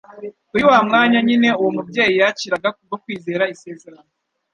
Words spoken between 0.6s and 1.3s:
wa mwanya